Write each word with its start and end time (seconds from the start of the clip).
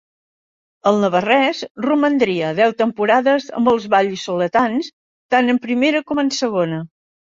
El 0.91 0.95
navarrès 1.01 1.59
romandria 1.87 2.49
deu 2.61 2.73
temporades 2.79 3.45
amb 3.59 3.71
els 3.75 3.85
val·lisoletans, 3.97 4.91
tant 5.35 5.55
en 5.55 5.61
Primera 5.67 6.03
com 6.11 6.23
en 6.27 6.33
Segona. 6.43 6.81